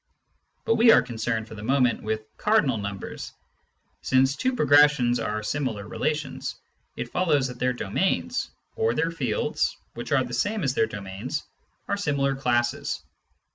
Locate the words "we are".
0.77-1.03